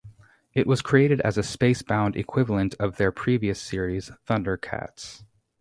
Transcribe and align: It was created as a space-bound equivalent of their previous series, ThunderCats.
It 0.55 0.65
was 0.65 0.81
created 0.81 1.21
as 1.21 1.37
a 1.37 1.43
space-bound 1.43 2.15
equivalent 2.15 2.73
of 2.79 2.97
their 2.97 3.11
previous 3.11 3.61
series, 3.61 4.09
ThunderCats. 4.27 5.23